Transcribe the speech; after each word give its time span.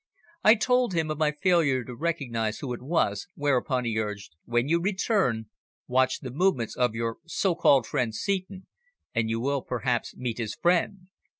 I 0.43 0.55
told 0.55 0.95
him 0.95 1.11
of 1.11 1.19
my 1.19 1.31
failure 1.31 1.83
to 1.83 1.93
recognise 1.93 2.57
who 2.57 2.73
it 2.73 2.81
was, 2.81 3.27
whereupon 3.35 3.85
he 3.85 3.99
urged 3.99 4.35
"When 4.45 4.67
you 4.67 4.81
return, 4.81 5.45
watch 5.85 6.21
the 6.21 6.31
movements 6.31 6.75
of 6.75 6.95
your 6.95 7.17
so 7.27 7.53
called 7.53 7.85
friend 7.85 8.15
Seton, 8.15 8.65
and 9.13 9.29
you 9.29 9.39
will 9.39 9.61
perhaps 9.61 10.15
meet 10.17 10.39
his 10.39 10.55
friend. 10.55 11.09